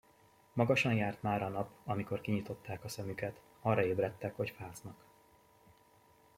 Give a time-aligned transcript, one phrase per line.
[0.53, 5.03] Magasan járt már a nap, amikor kinyitották a szemüket; arra ébredtek, hogy fáznak.